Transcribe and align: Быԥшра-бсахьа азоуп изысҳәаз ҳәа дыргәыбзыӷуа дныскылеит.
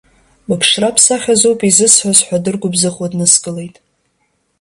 Быԥшра-бсахьа 0.47 1.33
азоуп 1.37 1.59
изысҳәаз 1.69 2.19
ҳәа 2.25 2.43
дыргәыбзыӷуа 2.43 3.11
дныскылеит. 3.11 3.75